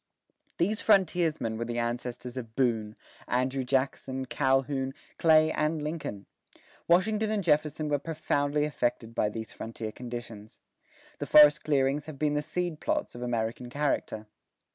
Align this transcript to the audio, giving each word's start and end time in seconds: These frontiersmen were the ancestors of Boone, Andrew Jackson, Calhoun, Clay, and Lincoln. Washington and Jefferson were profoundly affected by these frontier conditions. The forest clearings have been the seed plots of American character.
These 0.57 0.81
frontiersmen 0.81 1.59
were 1.59 1.65
the 1.65 1.77
ancestors 1.77 2.35
of 2.35 2.55
Boone, 2.55 2.95
Andrew 3.27 3.63
Jackson, 3.63 4.25
Calhoun, 4.25 4.95
Clay, 5.19 5.51
and 5.51 5.79
Lincoln. 5.83 6.25
Washington 6.87 7.29
and 7.29 7.43
Jefferson 7.43 7.87
were 7.87 7.99
profoundly 7.99 8.65
affected 8.65 9.13
by 9.13 9.29
these 9.29 9.51
frontier 9.51 9.91
conditions. 9.91 10.59
The 11.19 11.27
forest 11.27 11.63
clearings 11.63 12.05
have 12.05 12.17
been 12.17 12.33
the 12.33 12.41
seed 12.41 12.79
plots 12.79 13.13
of 13.13 13.21
American 13.21 13.69
character. 13.69 14.25